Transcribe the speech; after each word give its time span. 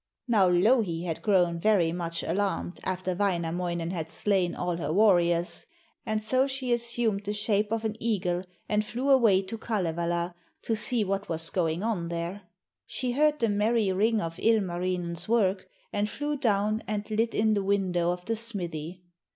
Now 0.27 0.47
Louhi 0.49 1.03
had 1.03 1.21
grown 1.21 1.59
very 1.59 1.91
much 1.91 2.23
alarmed 2.23 2.79
after 2.83 3.13
Wainamoinen 3.13 3.91
had 3.91 4.09
slain 4.09 4.55
all 4.55 4.77
her 4.77 4.91
warriors, 4.91 5.67
and 6.07 6.23
so 6.23 6.47
she 6.47 6.73
assumed 6.73 7.23
the 7.23 7.33
shape 7.35 7.71
of 7.71 7.85
an 7.85 7.95
eagle 7.99 8.43
and 8.67 8.83
flew 8.83 9.11
away 9.11 9.43
to 9.43 9.59
Kalevala 9.59 10.33
to 10.63 10.75
see 10.75 11.03
what 11.03 11.29
was 11.29 11.51
going 11.51 11.83
on 11.83 12.07
there. 12.07 12.41
She 12.87 13.11
heard 13.11 13.37
the 13.37 13.49
merry 13.49 13.91
ring 13.91 14.19
of 14.21 14.39
Ilmarinen's 14.39 15.29
work 15.29 15.67
and 15.93 16.09
flew 16.09 16.35
down 16.35 16.81
and 16.87 17.07
lit 17.11 17.35
in 17.35 17.53
the 17.53 17.63
window 17.63 18.09
of 18.09 18.25
the 18.25 18.35
smithy. 18.35 19.03